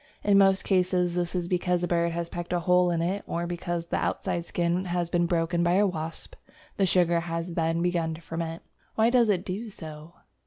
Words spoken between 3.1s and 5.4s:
or because the outside skin has been